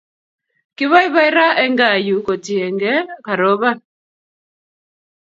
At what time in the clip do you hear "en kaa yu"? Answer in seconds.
1.65-2.15